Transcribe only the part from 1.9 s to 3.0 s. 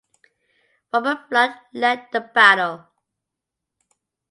the battle.